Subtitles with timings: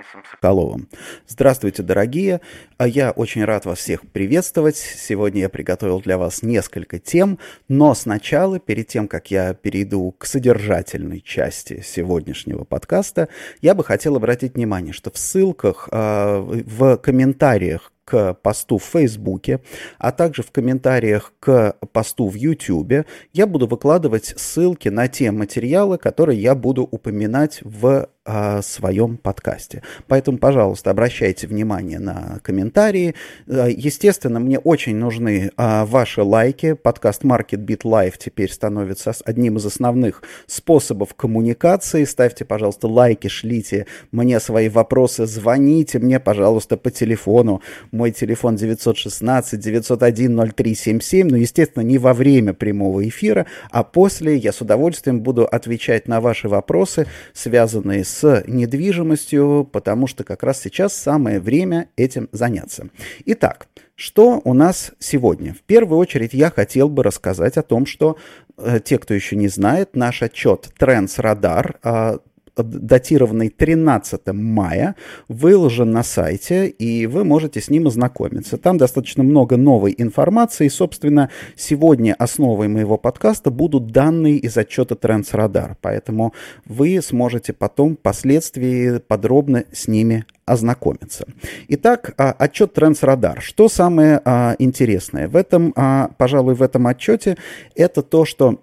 [0.00, 0.88] Денисом Соколовым.
[1.26, 2.40] Здравствуйте, дорогие!
[2.78, 4.76] А я очень рад вас всех приветствовать.
[4.76, 7.38] Сегодня я приготовил для вас несколько тем,
[7.68, 13.28] но сначала, перед тем, как я перейду к содержательной части сегодняшнего подкаста,
[13.60, 19.60] я бы хотел обратить внимание, что в ссылках, а, в комментариях к посту в Фейсбуке,
[19.98, 25.96] а также в комментариях к посту в Ютубе я буду выкладывать ссылки на те материалы,
[25.96, 29.82] которые я буду упоминать в о своем подкасте.
[30.06, 33.14] Поэтому, пожалуйста, обращайте внимание на комментарии.
[33.46, 36.74] Э, естественно, мне очень нужны а, ваши лайки.
[36.74, 42.04] Подкаст Market Beat Live теперь становится одним из основных способов коммуникации.
[42.04, 47.62] Ставьте, пожалуйста, лайки, шлите мне свои вопросы, звоните мне, пожалуйста, по телефону.
[47.90, 51.24] Мой телефон 916-901-0377.
[51.24, 56.20] Ну, естественно, не во время прямого эфира, а после я с удовольствием буду отвечать на
[56.20, 62.88] ваши вопросы, связанные с с недвижимостью, потому что как раз сейчас самое время этим заняться.
[63.26, 65.54] Итак, что у нас сегодня?
[65.54, 68.16] В первую очередь я хотел бы рассказать о том, что
[68.56, 72.20] э, те, кто еще не знает, наш отчет Trends Radar
[72.62, 74.96] датированный 13 мая,
[75.28, 78.56] выложен на сайте, и вы можете с ним ознакомиться.
[78.56, 84.94] Там достаточно много новой информации, и, собственно, сегодня основой моего подкаста будут данные из отчета
[84.94, 86.34] Radar, поэтому
[86.66, 91.26] вы сможете потом впоследствии подробно с ними ознакомиться.
[91.68, 93.40] Итак, а, отчет Radar.
[93.40, 97.36] Что самое а, интересное в этом, а, пожалуй, в этом отчете,
[97.74, 98.60] это то, что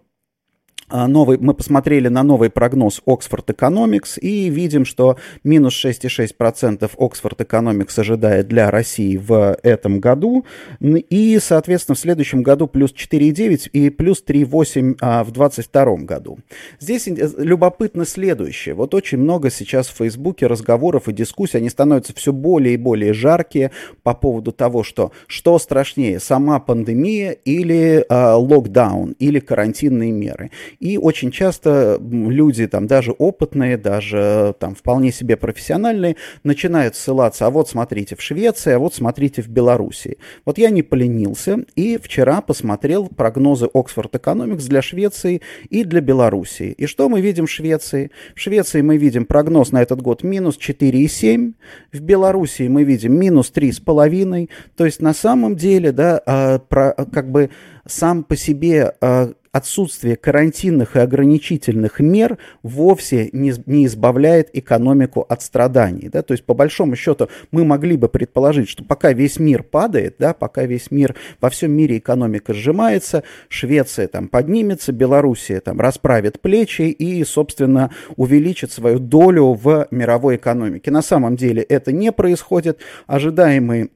[0.89, 7.99] новый, мы посмотрели на новый прогноз Oxford Economics и видим, что минус 6,6% Oxford Economics
[7.99, 10.45] ожидает для России в этом году.
[10.79, 16.39] И, соответственно, в следующем году плюс 4,9 и плюс 3,8 а, в 2022 году.
[16.79, 18.75] Здесь любопытно следующее.
[18.75, 23.13] Вот очень много сейчас в Фейсбуке разговоров и дискуссий, они становятся все более и более
[23.13, 23.71] жаркие
[24.03, 30.51] по поводу того, что что страшнее, сама пандемия или а, локдаун, или карантинные меры.
[30.79, 37.49] И очень часто люди, там, даже опытные, даже там, вполне себе профессиональные, начинают ссылаться, а
[37.49, 40.17] вот смотрите в Швеции, а вот смотрите в Белоруссии.
[40.45, 46.71] Вот я не поленился и вчера посмотрел прогнозы Oxford Economics для Швеции и для Белоруссии.
[46.71, 48.11] И что мы видим в Швеции?
[48.35, 51.53] В Швеции мы видим прогноз на этот год минус 4,7,
[51.91, 54.49] в Белоруссии мы видим минус 3,5.
[54.75, 57.49] То есть на самом деле, да, а, про, как бы
[57.85, 65.41] сам по себе а, отсутствие карантинных и ограничительных мер вовсе не, не избавляет экономику от
[65.41, 66.09] страданий.
[66.09, 66.22] Да?
[66.22, 70.34] То есть, по большому счету, мы могли бы предположить, что пока весь мир падает, да,
[70.34, 76.84] пока весь мир, во всем мире экономика сжимается, Швеция там поднимется, Белоруссия там расправит плечи
[76.84, 80.91] и, собственно, увеличит свою долю в мировой экономике.
[80.91, 82.79] На самом деле это не происходит.
[83.07, 83.90] Ожидаемые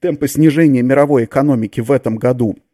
[0.00, 2.56] темпы снижения мировой экономики в этом году–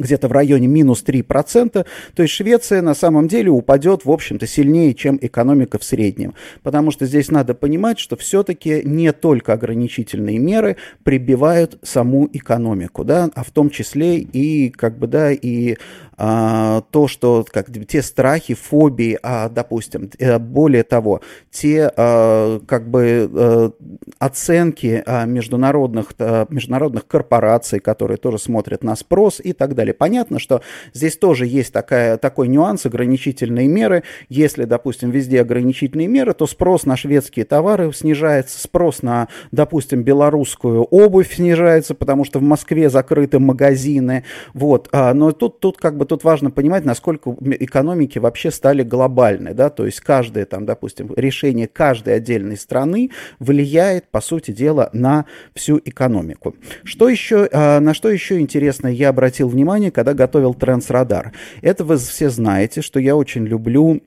[0.00, 4.94] где-то в районе минус 3%, то есть Швеция на самом деле упадет, в общем-то, сильнее,
[4.94, 6.34] чем экономика в среднем.
[6.62, 13.30] Потому что здесь надо понимать, что все-таки не только ограничительные меры прибивают саму экономику, да,
[13.34, 15.76] а в том числе и, как бы, да, и
[16.22, 22.90] а, то, что как, те страхи, фобии, а, допустим, э, более того, те а, как
[22.90, 23.70] бы а,
[24.18, 29.94] оценки международных, а, международных корпораций, которые тоже смотрят на спрос и так далее.
[29.94, 30.60] Понятно, что
[30.92, 34.02] здесь тоже есть такая, такой нюанс, ограничительные меры.
[34.28, 40.82] Если, допустим, везде ограничительные меры, то спрос на шведские товары снижается, спрос на, допустим, белорусскую
[40.82, 44.24] обувь снижается, потому что в Москве закрыты магазины.
[44.52, 44.90] Вот.
[44.92, 49.70] А, но тут, тут как бы тут важно понимать, насколько экономики вообще стали глобальны, да,
[49.70, 55.80] то есть каждое там, допустим, решение каждой отдельной страны влияет, по сути дела, на всю
[55.84, 56.56] экономику.
[56.82, 61.32] Что еще, а, на что еще интересно я обратил внимание, когда готовил Трансрадар?
[61.62, 64.02] Это вы все знаете, что я очень люблю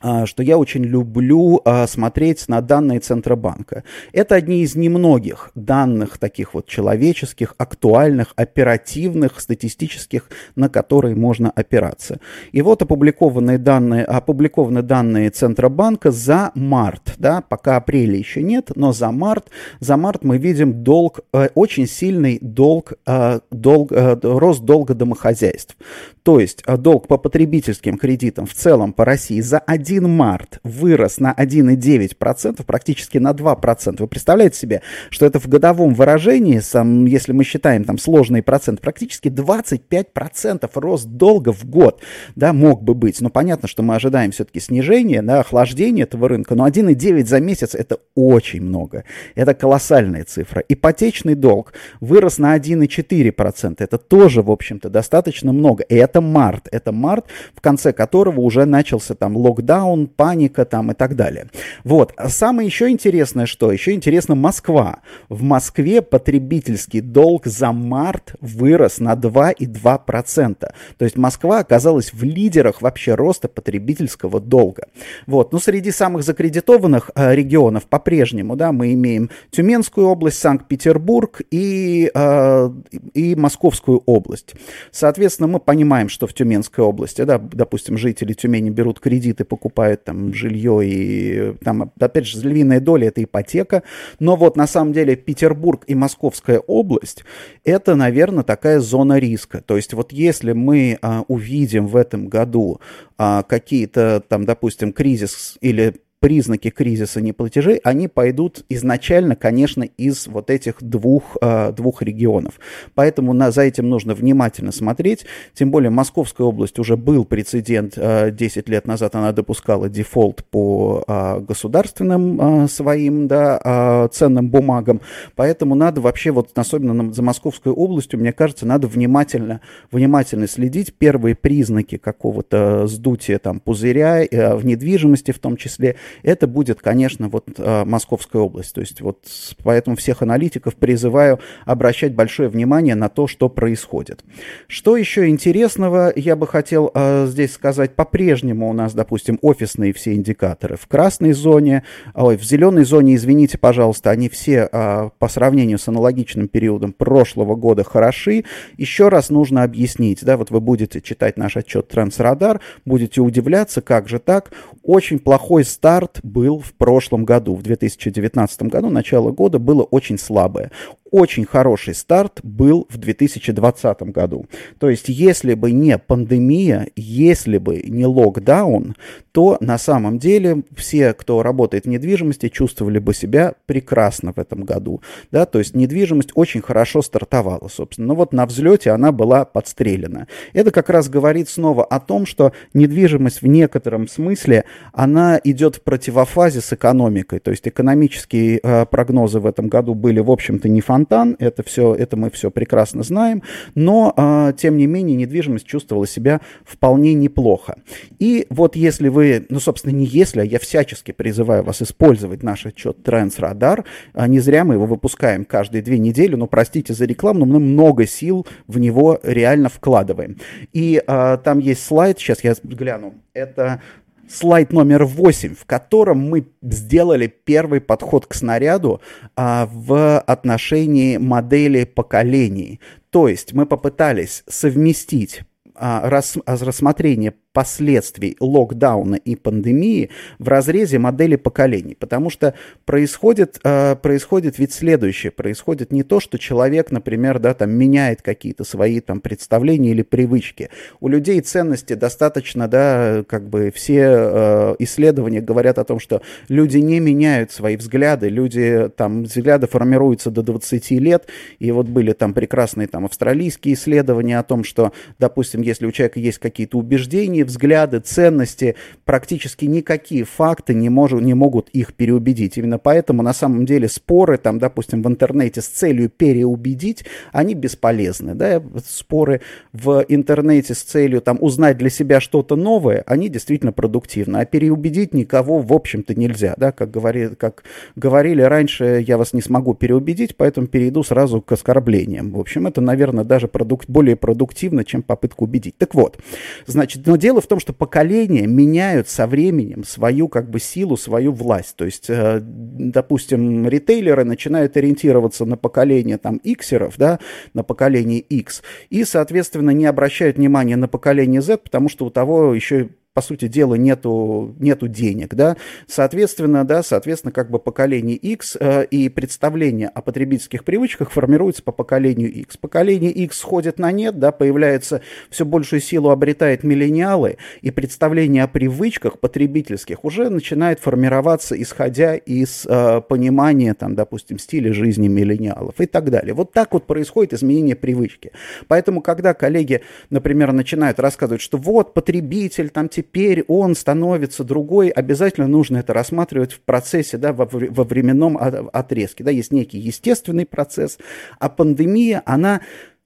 [0.00, 3.84] что я очень люблю а, смотреть на данные Центробанка.
[4.12, 12.20] Это одни из немногих данных таких вот человеческих, актуальных, оперативных, статистических, на которые можно опираться.
[12.52, 18.92] И вот опубликованные данные, опубликованы данные Центробанка за март, да, пока апреля еще нет, но
[18.92, 19.46] за март,
[19.80, 25.76] за март мы видим долг, э, очень сильный долг, э, долг, э, рост долга домохозяйств.
[26.22, 31.32] То есть долг по потребительским кредитам в целом по России за один март вырос на
[31.32, 33.96] 1,9%, практически на 2%.
[34.00, 38.80] Вы представляете себе, что это в годовом выражении, сам, если мы считаем там сложный процент,
[38.80, 42.02] практически 25% рост долга в год,
[42.34, 43.20] да, мог бы быть.
[43.20, 47.76] Но понятно, что мы ожидаем все-таки снижения, да, охлаждения этого рынка, но 1,9 за месяц
[47.76, 49.04] это очень много.
[49.36, 50.62] Это колоссальная цифра.
[50.68, 53.76] Ипотечный долг вырос на 1,4%.
[53.78, 55.84] Это тоже, в общем-то, достаточно много.
[55.84, 56.66] И это март.
[56.72, 59.67] Это март, в конце которого уже начался там локдаун,
[60.06, 61.48] паника там и так далее.
[61.84, 62.12] Вот.
[62.16, 63.72] А самое еще интересное, что?
[63.72, 65.00] Еще интересно Москва.
[65.28, 70.54] В Москве потребительский долг за март вырос на 2,2%.
[70.96, 74.88] То есть Москва оказалась в лидерах вообще роста потребительского долга.
[75.26, 75.52] Вот.
[75.52, 82.70] Ну, среди самых закредитованных э, регионов по-прежнему, да, мы имеем Тюменскую область, Санкт-Петербург и, э,
[83.14, 84.54] и Московскую область.
[84.90, 90.32] Соответственно, мы понимаем, что в Тюменской области, да, допустим, жители Тюмени берут кредиты, покупают там
[90.32, 93.82] жилье и там, опять же, львиная доля это ипотека.
[94.20, 97.24] Но вот на самом деле Петербург и Московская область
[97.64, 99.60] это, наверное, такая зона риска.
[99.60, 102.80] То есть вот если мы а, увидим в этом году
[103.16, 110.50] а, какие-то там, допустим, кризис или признаки кризиса неплатежей, они пойдут изначально, конечно, из вот
[110.50, 112.54] этих двух, э, двух регионов.
[112.94, 115.26] Поэтому на, за этим нужно внимательно смотреть.
[115.54, 117.94] Тем более Московская область уже был прецедент.
[117.96, 125.00] Э, 10 лет назад она допускала дефолт по э, государственным э, своим да, ценным бумагам.
[125.36, 129.60] Поэтому надо вообще, вот особенно на, за Московской областью, мне кажется, надо внимательно,
[129.92, 130.94] внимательно следить.
[130.94, 137.48] Первые признаки какого-то сдутия там, пузыря в недвижимости в том числе– это будет, конечно, вот
[137.56, 138.74] э, Московская область.
[138.74, 139.18] То есть вот
[139.62, 144.24] поэтому всех аналитиков призываю обращать большое внимание на то, что происходит.
[144.66, 147.94] Что еще интересного я бы хотел э, здесь сказать.
[147.94, 151.84] По-прежнему у нас, допустим, офисные все индикаторы в красной зоне,
[152.14, 157.54] ой, в зеленой зоне, извините, пожалуйста, они все э, по сравнению с аналогичным периодом прошлого
[157.54, 158.44] года хороши.
[158.76, 164.08] Еще раз нужно объяснить, да, вот вы будете читать наш отчет Трансрадар, будете удивляться, как
[164.08, 164.50] же так,
[164.82, 170.16] очень плохой старт старт был в прошлом году, в 2019 году, начало года было очень
[170.16, 170.70] слабое
[171.10, 174.46] очень хороший старт был в 2020 году.
[174.78, 178.94] То есть, если бы не пандемия, если бы не локдаун,
[179.32, 184.64] то на самом деле все, кто работает в недвижимости, чувствовали бы себя прекрасно в этом
[184.64, 185.00] году.
[185.30, 185.46] Да?
[185.46, 188.08] То есть, недвижимость очень хорошо стартовала, собственно.
[188.08, 190.26] Но вот на взлете она была подстрелена.
[190.52, 195.82] Это как раз говорит снова о том, что недвижимость в некотором смысле, она идет в
[195.82, 197.38] противофазе с экономикой.
[197.38, 201.62] То есть, экономические э, прогнозы в этом году были, в общем-то, не фантастические, фонтан, это
[201.62, 203.42] все, это мы все прекрасно знаем,
[203.74, 207.76] но, а, тем не менее, недвижимость чувствовала себя вполне неплохо.
[208.18, 212.66] И вот если вы, ну, собственно, не если, а я всячески призываю вас использовать наш
[212.66, 213.84] отчет Трансрадар,
[214.14, 218.06] не зря мы его выпускаем каждые две недели, но, простите за рекламу, но мы много
[218.06, 220.38] сил в него реально вкладываем.
[220.72, 223.80] И а, там есть слайд, сейчас я гляну, это
[224.28, 229.00] слайд номер 8, в котором мы сделали первый подход к снаряду
[229.36, 232.80] а, в отношении модели поколений.
[233.10, 235.42] То есть мы попытались совместить
[235.74, 241.96] а, рас, рассмотрение последствий локдауна и пандемии в разрезе модели поколений.
[241.98, 245.32] Потому что происходит, э, происходит ведь следующее.
[245.32, 250.70] Происходит не то, что человек, например, да, там, меняет какие-то свои там, представления или привычки.
[251.00, 256.78] У людей ценности достаточно, да, как бы все э, исследования говорят о том, что люди
[256.78, 261.26] не меняют свои взгляды, люди, там, взгляды формируются до 20 лет,
[261.58, 266.20] и вот были там прекрасные там австралийские исследования о том, что, допустим, если у человека
[266.20, 272.58] есть какие-то убеждения, взгляды, ценности, практически никакие факты не, может, не могут их переубедить.
[272.58, 278.34] Именно поэтому на самом деле споры, там, допустим, в интернете с целью переубедить, они бесполезны.
[278.34, 278.62] Да?
[278.86, 279.40] Споры
[279.72, 284.38] в интернете с целью там, узнать для себя что-то новое, они действительно продуктивны.
[284.38, 286.54] А переубедить никого, в общем-то, нельзя.
[286.56, 286.72] Да?
[286.72, 287.64] Как, говори, как
[287.96, 292.30] говорили раньше, я вас не смогу переубедить, поэтому перейду сразу к оскорблениям.
[292.32, 295.76] В общем, это, наверное, даже продук более продуктивно, чем попытка убедить.
[295.78, 296.18] Так вот,
[296.66, 300.96] значит, но дело Дело в том, что поколения меняют со временем свою как бы силу,
[300.96, 301.76] свою власть.
[301.76, 307.20] То есть, э, допустим, ритейлеры начинают ориентироваться на поколение там иксеров, да,
[307.54, 312.54] на поколение X, и, соответственно, не обращают внимания на поколение Z, потому что у того
[312.54, 315.56] еще по сути дела, нету, нету денег, да,
[315.88, 321.72] соответственно, да, соответственно, как бы поколение X э, и представление о потребительских привычках формируется по
[321.72, 322.56] поколению X.
[322.58, 328.46] Поколение X сходит на нет, да, появляется, все большую силу обретает миллениалы, и представление о
[328.46, 335.86] привычках потребительских уже начинает формироваться, исходя из э, понимания, там, допустим, стиля жизни миллениалов и
[335.86, 336.34] так далее.
[336.34, 338.30] Вот так вот происходит изменение привычки.
[338.68, 345.46] Поэтому, когда коллеги, например, начинают рассказывать, что вот потребитель, там теперь он становится другой, обязательно
[345.46, 349.24] нужно это рассматривать в процессе, да, во, во временном отрезке.
[349.24, 350.98] Да, есть некий естественный процесс,
[351.38, 352.60] а пандемия, она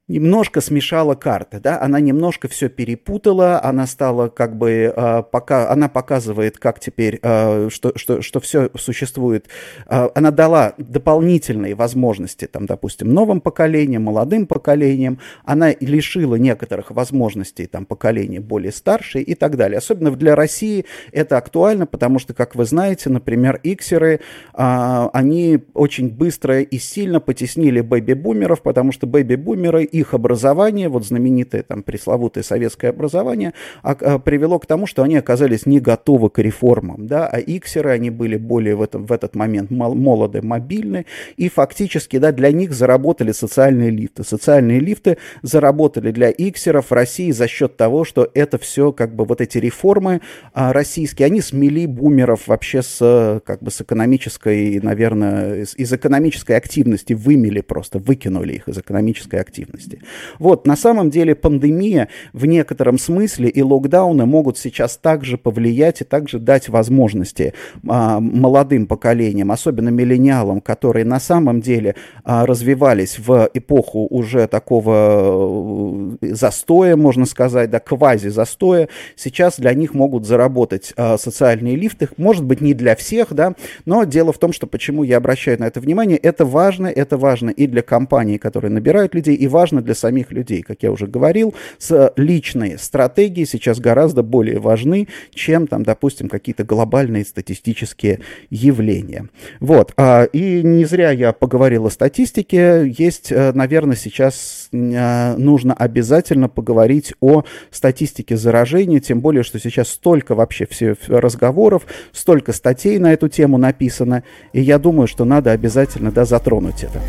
[0.09, 5.89] немножко смешала карты, да, она немножко все перепутала, она стала как бы, э, пока, она
[5.89, 9.47] показывает, как теперь, э, что, что, что все существует,
[9.87, 17.67] э, она дала дополнительные возможности, там, допустим, новым поколениям, молодым поколениям, она лишила некоторых возможностей,
[17.67, 19.79] там, поколения более старшие и так далее.
[19.79, 24.19] Особенно для России это актуально, потому что, как вы знаете, например, иксеры,
[24.55, 31.63] э, они очень быстро и сильно потеснили бэби-бумеров, потому что бэби-бумеры их образование, вот знаменитое
[31.63, 36.39] там пресловутое советское образование, а, а, привело к тому, что они оказались не готовы к
[36.39, 41.05] реформам, да, а иксеры, они были более в, этом, в этот момент молоды, мобильны,
[41.37, 44.25] и фактически, да, для них заработали социальные лифты.
[44.25, 49.43] Социальные лифты заработали для иксеров России за счет того, что это все, как бы, вот
[49.43, 50.23] эти реформы
[50.55, 56.57] а, российские, они смели бумеров вообще с, как бы, с экономической, наверное, из, из экономической
[56.57, 60.03] активности, вымели просто, выкинули их из экономической активности деятельности.
[60.39, 66.05] Вот, на самом деле пандемия в некотором смысле и локдауны могут сейчас также повлиять и
[66.05, 67.55] также дать возможности
[67.89, 76.19] а, молодым поколениям, особенно миллениалам, которые на самом деле а, развивались в эпоху уже такого
[76.21, 82.45] э, застоя, можно сказать, да, квази-застоя, сейчас для них могут заработать а, социальные лифты, может
[82.45, 85.81] быть, не для всех, да, но дело в том, что почему я обращаю на это
[85.81, 89.95] внимание, это важно, это важно и для компаний, которые набирают людей, и важно важно для
[89.95, 90.63] самих людей.
[90.63, 96.65] Как я уже говорил, с личные стратегии сейчас гораздо более важны, чем, там, допустим, какие-то
[96.65, 99.29] глобальные статистические явления.
[99.61, 99.93] Вот.
[99.97, 102.93] А, и не зря я поговорил о статистике.
[102.99, 109.89] Есть, э, наверное, сейчас э, нужно обязательно поговорить о статистике заражения, тем более, что сейчас
[109.89, 115.53] столько вообще все разговоров, столько статей на эту тему написано, и я думаю, что надо
[115.53, 117.01] обязательно да, затронуть это.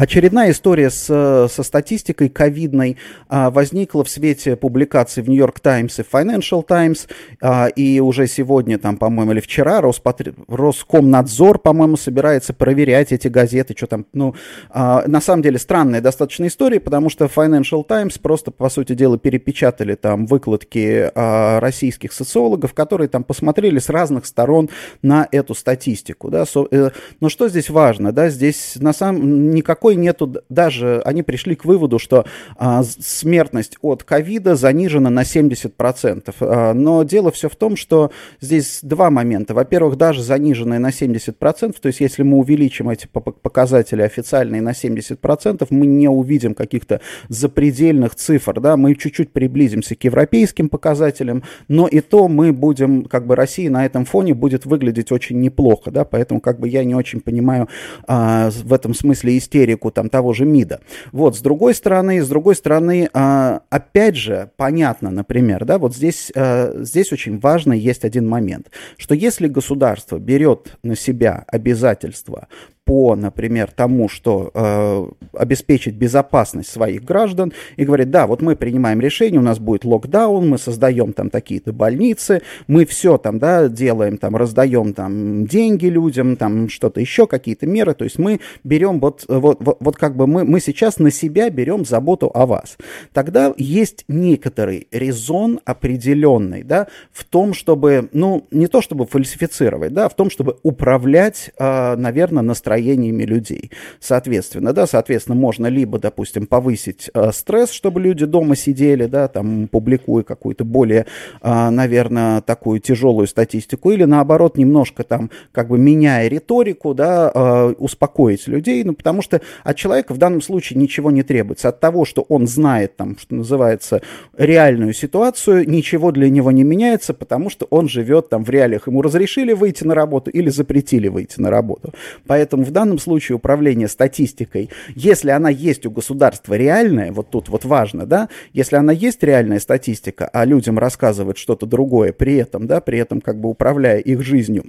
[0.00, 2.96] Очередная история с, со статистикой ковидной
[3.28, 7.06] а, возникла в свете публикации в York Times и Financial Times,
[7.42, 10.32] а, и уже сегодня, там, по-моему, или вчера Роспотр...
[10.48, 14.34] Роскомнадзор, по-моему, собирается проверять эти газеты, что там, ну,
[14.70, 19.18] а, на самом деле странная достаточно история, потому что Financial Times просто, по сути дела,
[19.18, 24.70] перепечатали там выкладки а, российских социологов, которые там посмотрели с разных сторон
[25.02, 26.88] на эту статистику, да, со, э,
[27.20, 31.64] но что здесь важно, да, здесь на самом никакой никакой нету, даже они пришли к
[31.64, 32.24] выводу, что
[32.56, 36.34] а, смертность от ковида занижена на 70%.
[36.40, 39.54] А, но дело все в том, что здесь два момента.
[39.54, 45.66] Во-первых, даже заниженная на 70%, то есть если мы увеличим эти показатели официальные на 70%,
[45.70, 52.00] мы не увидим каких-то запредельных цифр, да, мы чуть-чуть приблизимся к европейским показателям, но и
[52.00, 56.40] то мы будем, как бы Россия на этом фоне будет выглядеть очень неплохо, да, поэтому
[56.40, 57.68] как бы я не очень понимаю
[58.06, 60.80] а, в этом смысле истерику политику там того же МИДа.
[61.12, 66.32] Вот, с другой стороны, с другой стороны, а, опять же, понятно, например, да, вот здесь,
[66.36, 72.48] а, здесь очень важно есть один момент, что если государство берет на себя обязательства
[72.84, 75.06] по, например, тому, что э,
[75.38, 80.48] обеспечить безопасность своих граждан, и говорит, да, вот мы принимаем решение, у нас будет локдаун,
[80.48, 86.34] мы создаем там такие-то больницы, мы все там, да, делаем там, раздаем там деньги людям,
[86.34, 90.26] там что-то еще, какие-то меры, то есть мы берем вот, вот, вот, вот как бы
[90.26, 92.76] мы, мы сейчас на себя берем заботу о вас.
[93.12, 100.06] Тогда есть некоторый резон определенный, да, в том, чтобы, ну, не то чтобы фальсифицировать, да,
[100.06, 103.70] а в том, чтобы управлять, э, наверное, настроением настроениями людей.
[104.00, 109.68] Соответственно, да, соответственно, можно либо, допустим, повысить э, стресс, чтобы люди дома сидели, да, там,
[109.68, 111.06] публикуя какую-то более,
[111.42, 117.74] э, наверное, такую тяжелую статистику, или наоборот, немножко там, как бы меняя риторику, да, э,
[117.78, 121.68] успокоить людей, ну, потому что от человека в данном случае ничего не требуется.
[121.68, 124.00] От того, что он знает, там, что называется,
[124.38, 128.86] реальную ситуацию, ничего для него не меняется, потому что он живет там в реалиях.
[128.86, 131.92] Ему разрешили выйти на работу или запретили выйти на работу.
[132.26, 137.48] Поэтому Поэтому в данном случае управление статистикой, если она есть у государства реальная, вот тут
[137.48, 142.66] вот важно, да, если она есть реальная статистика, а людям рассказывают что-то другое при этом,
[142.66, 144.64] да, при этом как бы управляя их жизнью,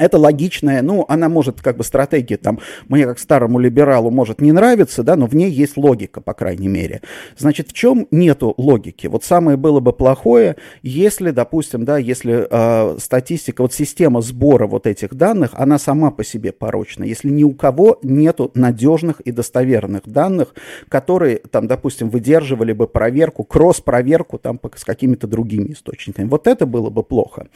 [0.00, 4.52] это логичная, ну, она может, как бы, стратегия, там, мне как старому либералу может не
[4.52, 7.02] нравиться, да, но в ней есть логика, по крайней мере.
[7.36, 9.06] Значит, в чем нету логики?
[9.06, 14.86] Вот самое было бы плохое, если, допустим, да, если э, статистика, вот система сбора вот
[14.86, 17.04] этих данных, она сама по себе порочна.
[17.04, 20.54] Если ни у кого нету надежных и достоверных данных,
[20.88, 26.26] которые, там, допустим, выдерживали бы проверку, кросс-проверку, там, с какими-то другими источниками.
[26.28, 27.48] Вот это было бы плохо.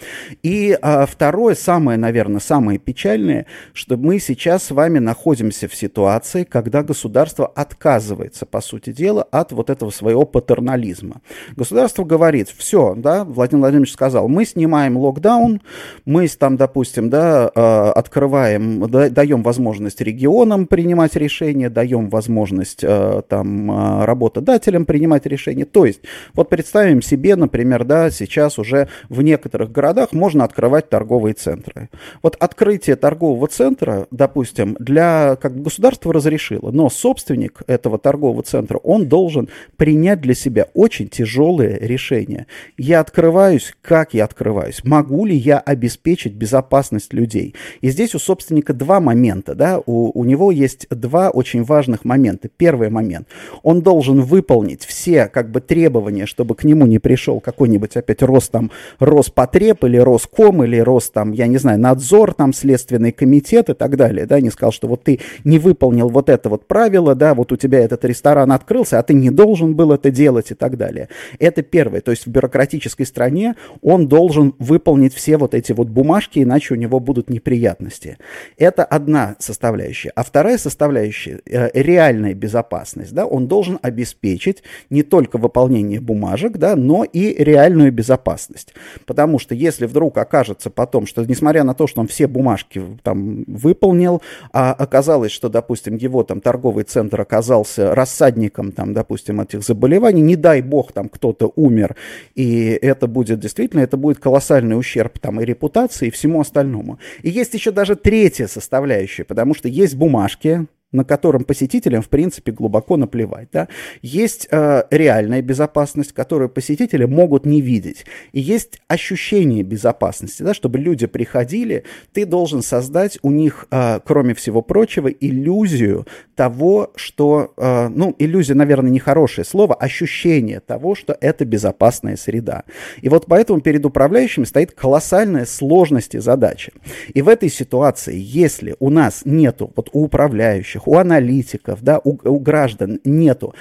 [0.43, 5.75] И э, второе, самое, наверное, наверное, самое печальное, что мы сейчас с вами находимся в
[5.75, 11.21] ситуации, когда государство отказывается, по сути дела, от вот этого своего патернализма.
[11.57, 15.61] Государство говорит, все, да, Владимир Владимирович сказал, мы снимаем локдаун,
[16.05, 17.61] мы там, допустим, да, э,
[17.95, 25.65] открываем, даем возможность регионам принимать решения, даем возможность э, там э, работодателям принимать решения.
[25.65, 26.01] То есть,
[26.35, 31.89] вот представим себе, например, да, сейчас уже в некоторых городах можно открывать торговые центры.
[32.25, 39.09] Вот открытие торгового центра, допустим, для как государство разрешило, но собственник этого торгового центра, он
[39.09, 42.47] должен принять для себя очень тяжелое решение.
[42.79, 44.83] Я открываюсь, как я открываюсь?
[44.85, 47.55] Могу ли я обеспечить безопасность людей?
[47.83, 52.49] И здесь у собственника два момента, да, у, у него есть два очень важных момента.
[52.49, 53.29] Первый момент,
[53.63, 58.51] он должен выполнить все как бы требования, чтобы к нему не пришел какой-нибудь опять рост
[58.51, 63.71] там Роспотреб или Роском или Рос там, я не знаю, надзор надзор, там, следственный комитет
[63.71, 67.15] и так далее, да, не сказал, что вот ты не выполнил вот это вот правило,
[67.15, 70.55] да, вот у тебя этот ресторан открылся, а ты не должен был это делать и
[70.55, 71.09] так далее.
[71.39, 76.41] Это первое, то есть в бюрократической стране он должен выполнить все вот эти вот бумажки,
[76.41, 78.19] иначе у него будут неприятности.
[78.59, 80.13] Это одна составляющая.
[80.15, 86.77] А вторая составляющая, э, реальная безопасность, да, он должен обеспечить не только выполнение бумажек, да,
[86.77, 88.75] но и реальную безопасность.
[89.07, 93.45] Потому что если вдруг окажется потом, что несмотря на то, что он все бумажки там
[93.47, 100.23] выполнил, а оказалось, что, допустим, его там торговый центр оказался рассадником там, допустим, этих заболеваний,
[100.23, 101.97] не дай бог там кто-то умер,
[102.35, 106.99] и это будет действительно, это будет колоссальный ущерб там и репутации, и всему остальному.
[107.23, 112.53] И есть еще даже третья составляющая, потому что есть бумажки, на котором посетителям, в принципе,
[112.53, 113.49] глубоко наплевать.
[113.53, 113.69] Да?
[114.01, 118.07] Есть э, реальная безопасность, которую посетители могут не видеть.
[118.33, 120.55] И есть ощущение безопасности, да?
[120.55, 127.53] чтобы люди приходили, ты должен создать у них, э, кроме всего прочего, иллюзию того, что,
[127.57, 132.63] э, ну, иллюзия, наверное, нехорошее слово, ощущение того, что это безопасная среда.
[133.03, 136.71] И вот поэтому перед управляющими стоит колоссальная сложность и задача.
[137.13, 142.19] И в этой ситуации, если у нас нету, вот у управляющих, у аналитиков, да, у,
[142.29, 143.55] у граждан нету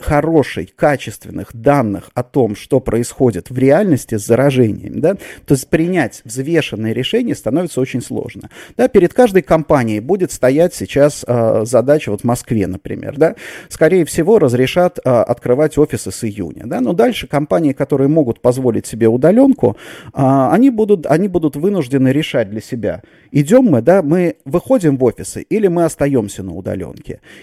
[0.00, 5.14] хорошей, качественных данных о том, что происходит в реальности с заражением, да,
[5.46, 8.50] то есть принять взвешенное решение становится очень сложно.
[8.76, 13.36] Да, перед каждой компанией будет стоять сейчас э, задача, вот в Москве, например, да,
[13.68, 18.86] скорее всего, разрешат э, открывать офисы с июня, да, но дальше компании, которые могут позволить
[18.86, 24.36] себе удаленку, э, они, будут, они будут вынуждены решать для себя, идем мы, да, мы
[24.44, 26.61] выходим в офисы или мы остаемся на удаленке.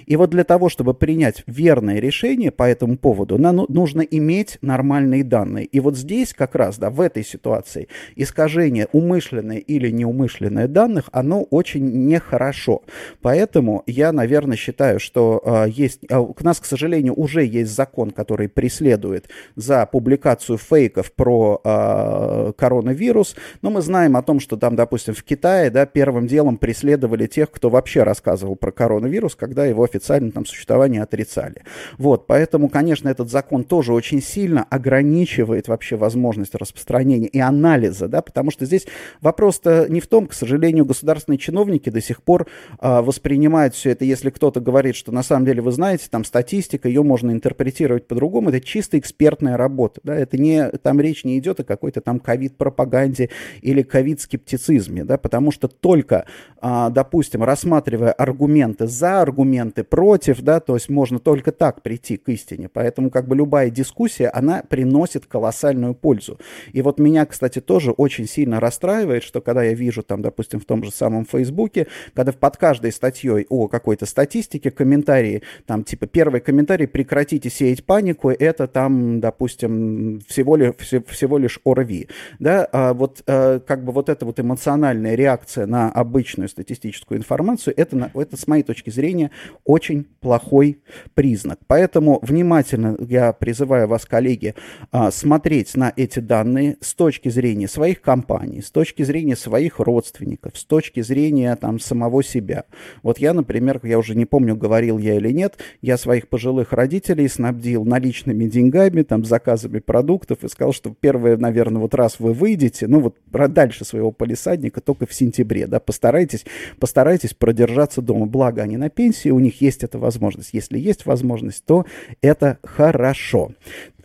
[0.06, 4.58] И вот для того, чтобы принять верное решение по этому поводу, нам ну, нужно иметь
[4.62, 5.66] нормальные данные.
[5.66, 11.44] И вот здесь как раз, да, в этой ситуации искажение умышленное или неумышленное данных, оно
[11.44, 12.84] очень нехорошо.
[13.22, 18.12] Поэтому я, наверное, считаю, что э, есть, э, к нас, к сожалению, уже есть закон,
[18.12, 24.76] который преследует за публикацию фейков про э, коронавирус, но мы знаем о том, что там,
[24.76, 29.66] допустим, в Китае, да, первым делом преследовали тех, кто вообще рассказывал про коронавирус, коронавирус, когда
[29.66, 31.64] его официально там существование отрицали.
[31.98, 38.22] Вот, поэтому, конечно, этот закон тоже очень сильно ограничивает вообще возможность распространения и анализа, да,
[38.22, 38.88] потому что здесь
[39.22, 42.48] вопрос-то не в том, к сожалению, государственные чиновники до сих пор
[42.80, 46.88] а, воспринимают все это, если кто-то говорит, что на самом деле, вы знаете, там статистика,
[46.88, 51.60] ее можно интерпретировать по-другому, это чисто экспертная работа, да, это не, там речь не идет
[51.60, 53.30] о какой-то там ковид-пропаганде
[53.62, 56.26] или ковид-скептицизме, да, потому что только,
[56.62, 62.30] а, допустим, рассматривая аргументы за аргументы против, да, то есть можно только так прийти к
[62.30, 62.70] истине.
[62.70, 66.40] Поэтому как бы любая дискуссия, она приносит колоссальную пользу.
[66.72, 70.66] И вот меня, кстати, тоже очень сильно расстраивает, что когда я вижу там, допустим, в
[70.66, 76.42] том же самом Фейсбуке, когда под каждой статьей о какой-то статистике комментарии, там типа первый
[76.42, 82.08] комментарий «прекратите сеять панику», это там, допустим, всего лишь, всего лишь ОРВИ.
[82.40, 87.74] Да, а вот а, как бы вот эта вот эмоциональная реакция на обычную статистическую информацию,
[87.76, 89.32] это, это с моей точки зрения
[89.66, 90.80] очень плохой
[91.14, 91.60] признак.
[91.68, 94.56] Поэтому внимательно я призываю вас, коллеги,
[94.92, 100.58] а, смотреть на эти данные с точки зрения своих компаний, с точки зрения своих родственников,
[100.58, 102.66] с точки зрения там самого себя.
[103.04, 107.28] Вот я, например, я уже не помню, говорил я или нет, я своих пожилых родителей
[107.28, 112.88] снабдил наличными деньгами, там, заказами продуктов и сказал, что первый, наверное, вот раз вы выйдете,
[112.88, 116.46] ну вот дальше своего полисадника только в сентябре, да, постарайтесь,
[116.80, 118.26] постарайтесь продержаться дома.
[118.26, 120.52] Благо они на пенсии, у них есть эта возможность.
[120.54, 121.86] Если есть возможность, то
[122.22, 123.52] это хорошо.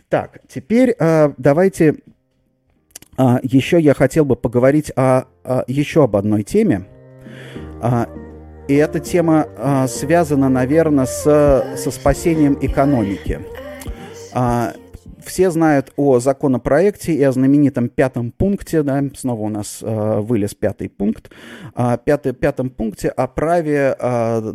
[0.09, 1.95] Так, теперь э, давайте
[3.17, 6.85] э, еще я хотел бы поговорить о, о еще об одной теме.
[7.81, 8.05] Э,
[8.67, 11.23] и эта тема э, связана, наверное, с,
[11.77, 13.41] со спасением экономики.
[14.33, 14.73] Э,
[15.25, 20.53] все знают о законопроекте и о знаменитом пятом пункте, да, снова у нас э, вылез
[20.53, 21.31] пятый пункт,
[21.75, 24.53] э, пятый, пятом пункте о праве э,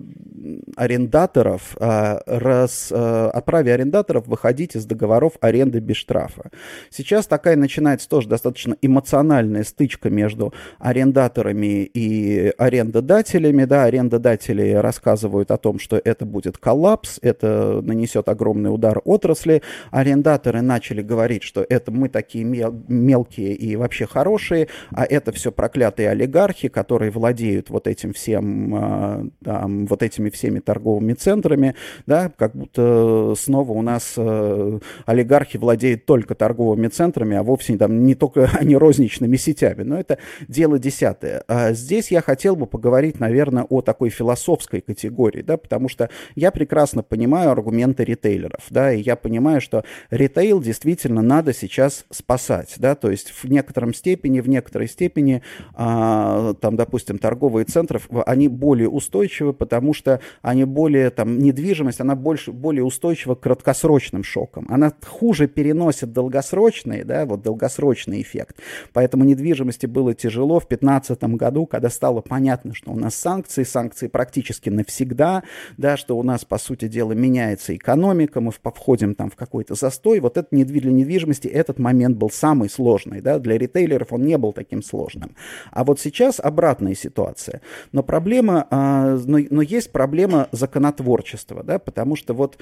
[0.77, 6.51] арендаторов, э, раз, э, о праве арендаторов выходить из договоров аренды без штрафа.
[6.91, 15.57] Сейчас такая начинается тоже достаточно эмоциональная стычка между арендаторами и арендодателями, да, арендодатели рассказывают о
[15.57, 21.91] том, что это будет коллапс, это нанесет огромный удар отрасли, арендаторы начали говорить, что это
[21.91, 27.87] мы такие мел мелкие и вообще хорошие, а это все проклятые олигархи, которые владеют вот
[27.87, 31.75] этим всем, э, там, вот этими всеми торговыми центрами,
[32.07, 38.05] да, как будто снова у нас э, олигархи владеют только торговыми центрами, а вовсе там
[38.05, 41.45] не только они розничными сетями, но это дело десятое.
[41.49, 46.51] А здесь я хотел бы поговорить, наверное, о такой философской категории, да, потому что я
[46.51, 52.95] прекрасно понимаю аргументы ритейлеров, да, и я понимаю, что ритейл действительно надо сейчас спасать, да,
[52.95, 55.43] то есть в некотором степени, в некоторой степени,
[55.75, 62.15] а, там, допустим, торговые центры, они более устойчивы, потому что они более, там, недвижимость, она
[62.15, 64.67] больше, более устойчива к краткосрочным шокам.
[64.69, 68.57] Она хуже переносит долгосрочный, да, вот долгосрочный эффект.
[68.93, 74.09] Поэтому недвижимости было тяжело в 2015 году, когда стало понятно, что у нас санкции, санкции
[74.09, 75.43] практически навсегда,
[75.77, 80.21] да, что у нас, по сути дела, меняется экономика, мы входим там в какой-то застой,
[80.21, 83.21] вот это для недвижимости этот момент был самый сложный.
[83.21, 83.39] Да?
[83.39, 85.35] Для ритейлеров он не был таким сложным.
[85.71, 87.61] А вот сейчас обратная ситуация.
[87.93, 90.10] Но проблема, а, но, но есть проблема
[90.53, 91.79] законотворчества, да?
[91.79, 92.59] потому что вот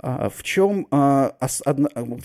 [0.00, 1.32] а, в чем, а,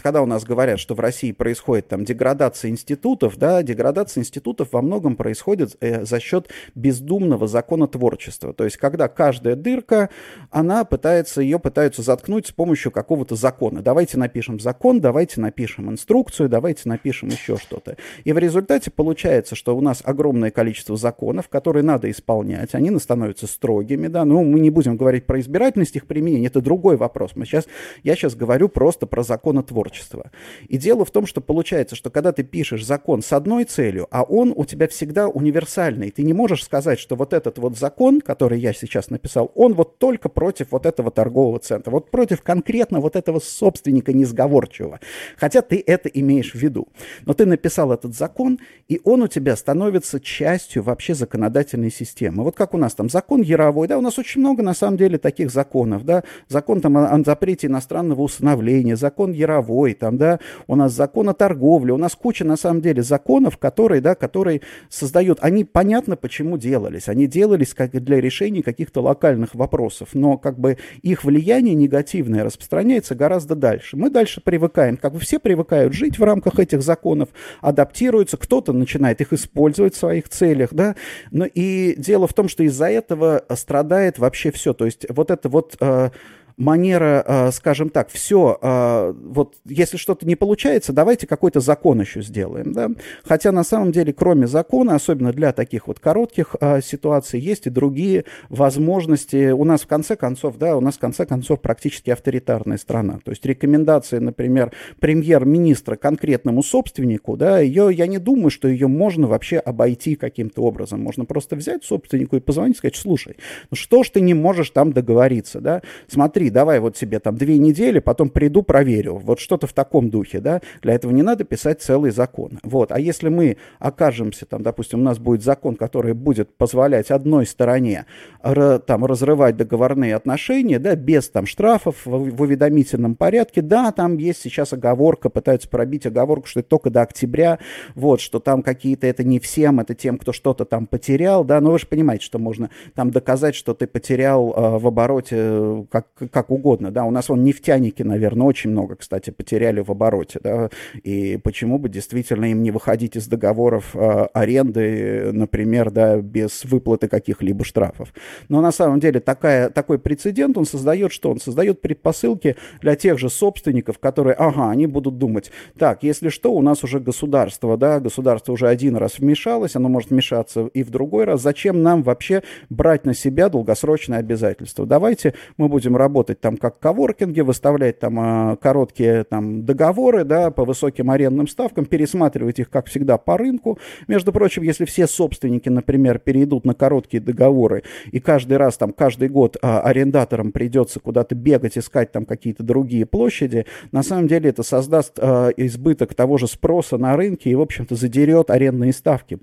[0.03, 4.81] когда у нас говорят, что в России происходит там деградация институтов, да, деградация институтов во
[4.83, 8.53] многом происходит э, за счет бездумного законотворчества.
[8.53, 10.11] То есть, когда каждая дырка,
[10.51, 13.81] она пытается, ее пытаются заткнуть с помощью какого-то закона.
[13.81, 17.97] Давайте напишем закон, давайте напишем инструкцию, давайте напишем еще что-то.
[18.23, 23.47] И в результате получается, что у нас огромное количество законов, которые надо исполнять, они становятся
[23.47, 27.31] строгими, да, ну, мы не будем говорить про избирательность их применения, это другой вопрос.
[27.35, 27.67] Мы сейчас
[28.03, 30.31] я сейчас говорю просто про законотворчество.
[30.67, 34.23] И дело в том, что получается, что когда ты пишешь закон с одной целью, а
[34.23, 38.59] он у тебя всегда универсальный, ты не можешь сказать, что вот этот вот закон, который
[38.59, 43.15] я сейчас написал, он вот только против вот этого торгового центра, вот против конкретно вот
[43.15, 44.99] этого собственника несговорчивого.
[45.37, 46.87] Хотя ты это имеешь в виду.
[47.25, 52.43] Но ты написал этот закон, и он у тебя становится частью вообще законодательной системы.
[52.43, 55.17] Вот как у нас там закон Яровой, да, у нас очень много на самом деле
[55.17, 60.75] таких законов, да, закон там о, о запрете иностранного усыновления, закон Яровой, там, да, у
[60.75, 65.39] нас закон о торговле, у нас куча, на самом деле, законов, которые, да, которые создают,
[65.41, 70.77] они понятно, почему делались, они делались как для решения каких-то локальных вопросов, но как бы
[71.01, 73.97] их влияние негативное распространяется гораздо дальше.
[73.97, 77.29] Мы дальше привыкаем, как бы все привыкают жить в рамках этих законов,
[77.61, 80.95] адаптируются, кто-то начинает их использовать в своих целях, да,
[81.31, 85.49] но и дело в том, что из-за этого страдает вообще все, то есть вот это
[85.49, 86.09] вот э,
[86.57, 92.21] манера, э, скажем так, все, э, вот если что-то не получается, давайте какой-то закон еще
[92.21, 92.89] сделаем, да.
[93.23, 97.69] Хотя на самом деле, кроме закона, особенно для таких вот коротких э, ситуаций, есть и
[97.69, 99.51] другие возможности.
[99.51, 103.19] У нас в конце концов, да, у нас в конце концов практически авторитарная страна.
[103.23, 109.27] То есть рекомендации, например, премьер-министра конкретному собственнику, да, ее, я не думаю, что ее можно
[109.27, 111.01] вообще обойти каким-то образом.
[111.01, 113.37] Можно просто взять собственнику и позвонить сказать, слушай,
[113.71, 117.57] ну что ж ты не можешь там договориться, да, смотри, давай вот себе там две
[117.57, 119.15] недели, потом приду, проверю.
[119.15, 120.61] Вот что-то в таком духе, да.
[120.81, 122.59] Для этого не надо писать целый закон.
[122.63, 122.91] Вот.
[122.91, 128.05] А если мы окажемся там, допустим, у нас будет закон, который будет позволять одной стороне
[128.41, 134.41] там разрывать договорные отношения, да, без там штрафов в, в уведомительном порядке, да, там есть
[134.41, 137.59] сейчас оговорка, пытаются пробить оговорку, что это только до октября,
[137.95, 141.71] вот, что там какие-то, это не всем, это тем, кто что-то там потерял, да, но
[141.71, 146.07] вы же понимаете, что можно там доказать, что ты потерял э, в обороте э, как,
[146.33, 150.69] как угодно, да, у нас вон нефтяники, наверное, очень много, кстати, потеряли в обороте, да,
[151.03, 157.07] и почему бы действительно им не выходить из договоров э, аренды, например, да, без выплаты
[157.07, 158.13] каких-либо штрафов.
[158.49, 161.31] Но на самом деле такая, такой прецедент, он создает что?
[161.31, 166.53] Он создает предпосылки для тех же собственников, которые, ага, они будут думать, так, если что,
[166.53, 170.89] у нас уже государство, да, государство уже один раз вмешалось, оно может вмешаться и в
[170.89, 174.85] другой раз, зачем нам вообще брать на себя долгосрочные обязательства?
[174.85, 180.65] Давайте мы будем работать там как коворкинги, выставлять там а, короткие там договоры, да, по
[180.65, 183.77] высоким арендным ставкам, пересматривать их, как всегда, по рынку.
[184.07, 189.29] Между прочим, если все собственники, например, перейдут на короткие договоры, и каждый раз, там, каждый
[189.29, 194.63] год а, арендаторам придется куда-то бегать, искать там какие-то другие площади, на самом деле это
[194.63, 199.39] создаст а, избыток того же спроса на рынке и, в общем-то, задерет арендные ставки.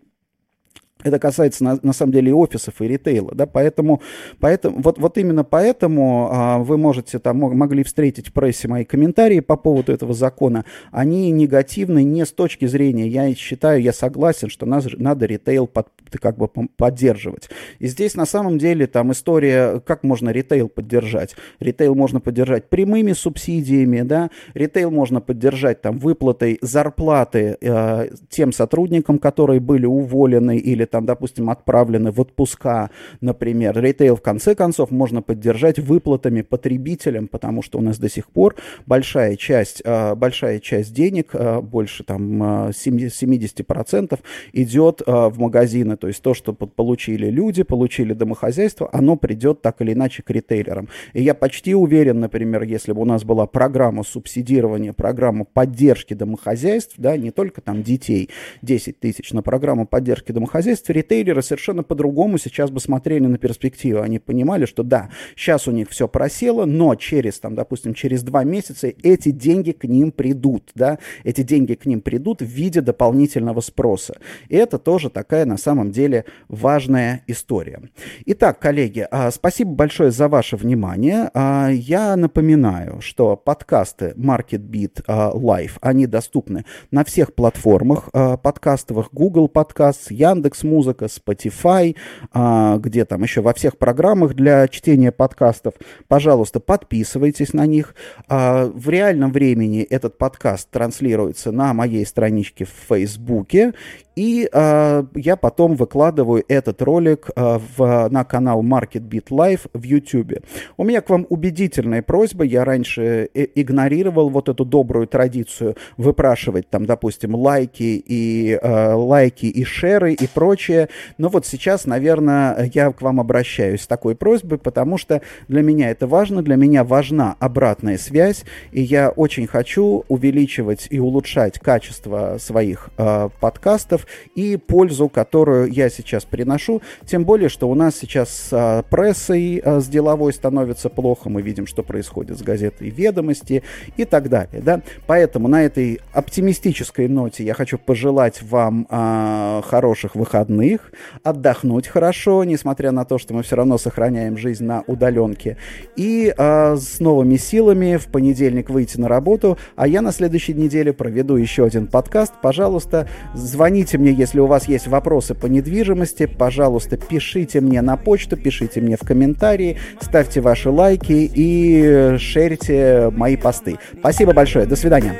[1.03, 4.03] Это касается, на, на самом деле, и офисов, и ритейла, да, поэтому,
[4.39, 9.41] поэтому вот, вот именно поэтому а, вы можете там, могли встретить в прессе мои комментарии
[9.41, 14.67] по поводу этого закона, они негативны не с точки зрения, я считаю, я согласен, что
[14.67, 15.89] нас, надо ритейл под,
[16.21, 17.49] как бы поддерживать.
[17.79, 21.35] И здесь, на самом деле, там история, как можно ритейл поддержать.
[21.61, 29.19] Ритейл можно поддержать прямыми субсидиями, да, ритейл можно поддержать там выплатой зарплаты э, тем сотрудникам,
[29.19, 33.81] которые были уволены или там, допустим, отправлены в отпуска, например.
[33.81, 38.57] Ритейл, в конце концов, можно поддержать выплатами потребителям, потому что у нас до сих пор
[38.87, 44.23] большая часть, э, большая часть денег, э, больше там 70% э,
[44.53, 45.97] идет в магазины.
[45.97, 50.89] То есть то, что получили люди, получили домохозяйство, оно придет так или иначе к ритейлерам.
[51.13, 56.95] И я почти уверен, например, если бы у нас была программа субсидирования, программа поддержки домохозяйств,
[56.99, 58.31] да, не только там детей
[58.63, 64.03] 10 тысяч, но программа поддержки домохозяйств, хозяйстве ритейлеры совершенно по-другому сейчас бы смотрели на перспективу.
[64.03, 68.45] Они понимали, что да, сейчас у них все просело, но через, там, допустим, через два
[68.45, 73.61] месяца эти деньги к ним придут, да, эти деньги к ним придут в виде дополнительного
[73.61, 74.15] спроса.
[74.49, 77.81] И это тоже такая, на самом деле, важная история.
[78.27, 81.31] Итак, коллеги, а, спасибо большое за ваше внимание.
[81.35, 89.51] А, я напоминаю, что подкасты MarketBeat а, Live, они доступны на всех платформах подкастовых, Google
[89.53, 91.97] Podcasts, Яндекс Яндекс Музыка, Spotify,
[92.33, 95.75] а, где там еще во всех программах для чтения подкастов.
[96.07, 97.95] Пожалуйста, подписывайтесь на них.
[98.29, 103.75] А, в реальном времени этот подкаст транслируется на моей страничке в Фейсбуке.
[104.21, 109.83] И э, я потом выкладываю этот ролик э, в, на канал Market Beat Live в
[109.83, 110.45] YouTube.
[110.77, 112.45] У меня к вам убедительная просьба.
[112.45, 119.47] Я раньше э игнорировал вот эту добрую традицию выпрашивать там, допустим, лайки и э, лайки
[119.47, 120.91] и шеры и прочее.
[121.17, 125.89] Но вот сейчас, наверное, я к вам обращаюсь с такой просьбой, потому что для меня
[125.89, 132.37] это важно, для меня важна обратная связь, и я очень хочу увеличивать и улучшать качество
[132.39, 136.83] своих э, подкастов, и пользу, которую я сейчас приношу.
[137.07, 141.29] Тем более, что у нас сейчас с а, прессой а, с деловой становится плохо.
[141.29, 143.63] Мы видим, что происходит с газетой «Ведомости»
[143.97, 144.63] и так далее.
[144.63, 144.83] Да?
[145.07, 150.93] Поэтому на этой оптимистической ноте я хочу пожелать вам а, хороших выходных,
[151.23, 155.57] отдохнуть хорошо, несмотря на то, что мы все равно сохраняем жизнь на удаленке.
[155.97, 159.59] И а, с новыми силами в понедельник выйти на работу.
[159.77, 162.35] А я на следующей неделе проведу еще один подкаст.
[162.43, 168.37] Пожалуйста, звоните мне, если у вас есть вопросы по недвижимости, пожалуйста, пишите мне на почту,
[168.37, 173.79] пишите мне в комментарии, ставьте ваши лайки и шерите мои посты.
[173.99, 175.15] Спасибо большое, до свидания.